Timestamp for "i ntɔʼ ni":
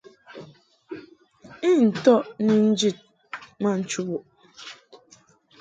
1.67-2.53